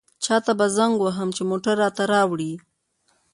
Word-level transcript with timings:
چاته 0.23 0.51
به 0.59 0.65
زنګ 0.75 0.93
ووهم 0.97 1.29
چې 1.35 1.43
موټر 1.49 1.75
راته 1.83 2.03
راوړي. 2.13 2.53